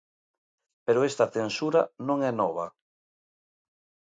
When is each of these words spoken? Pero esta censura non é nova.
Pero 0.85 1.05
esta 1.09 1.31
censura 1.35 1.81
non 2.07 2.17
é 2.29 2.31
nova. 2.41 2.65